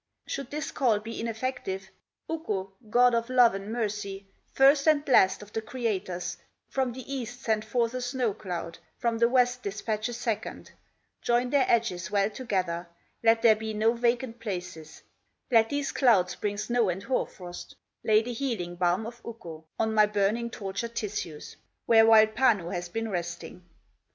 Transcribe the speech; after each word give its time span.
"Should 0.25 0.49
this 0.49 0.71
call 0.71 0.97
be 0.97 1.21
ineffective, 1.21 1.91
Ukko, 2.27 2.73
God 2.89 3.13
of 3.13 3.29
love 3.29 3.53
and 3.53 3.71
mercy, 3.71 4.25
First 4.51 4.87
and 4.87 5.07
last 5.07 5.43
of 5.43 5.53
the 5.53 5.61
creators, 5.61 6.37
From 6.69 6.91
the 6.91 7.03
east 7.13 7.43
send 7.43 7.63
forth 7.63 7.93
a 7.93 8.01
snow 8.01 8.33
cloud, 8.33 8.79
From 8.97 9.19
the 9.19 9.29
west 9.29 9.61
despatch 9.61 10.09
a 10.09 10.13
second, 10.13 10.71
Join 11.21 11.51
their 11.51 11.67
edges 11.69 12.09
well 12.09 12.31
together, 12.31 12.87
Let 13.21 13.43
there 13.43 13.55
be 13.55 13.75
no 13.75 13.93
vacant 13.93 14.39
places, 14.39 15.03
Let 15.51 15.69
these 15.69 15.91
clouds 15.91 16.33
bring 16.33 16.57
snow 16.57 16.89
and 16.89 17.03
hoar 17.03 17.27
frost, 17.27 17.75
Lay 18.03 18.23
the 18.23 18.33
healing 18.33 18.77
balm 18.77 19.05
of 19.05 19.21
Ukko 19.23 19.65
On 19.77 19.93
my 19.93 20.07
burning, 20.07 20.49
tortured 20.49 20.95
tissues, 20.95 21.57
Where 21.85 22.07
wild 22.07 22.33
Panu 22.33 22.73
has 22.73 22.89
been 22.89 23.11
resting." 23.11 23.69